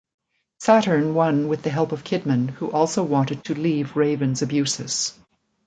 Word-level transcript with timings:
Saturn 0.59 1.13
won 1.13 1.47
with 1.47 1.61
the 1.61 1.69
help 1.69 1.91
of 1.91 2.03
Kidman, 2.03 2.49
who 2.49 2.71
also 2.71 3.03
wanted 3.03 3.43
to 3.43 3.53
leave 3.53 3.95
Raven's 3.95 4.41
abuses. 4.41 5.13